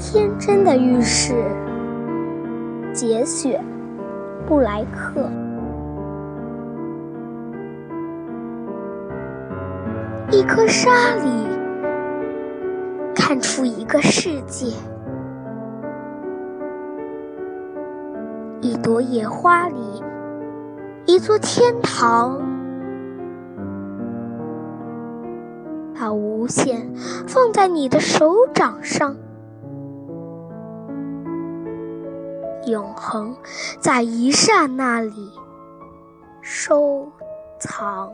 [0.00, 1.34] 天真的浴室，
[2.94, 3.62] 节选，
[4.48, 5.30] 布莱克。
[10.30, 11.30] 一颗沙里。
[13.14, 14.72] 看出一个世界，
[18.62, 20.02] 一朵野花里。
[21.04, 22.40] 一座天堂。
[25.94, 26.90] 把无限
[27.28, 29.14] 放在你的手掌上，
[32.66, 33.36] 永恒
[33.78, 35.32] 在一刹那里
[36.42, 37.10] 收
[37.58, 38.12] 藏。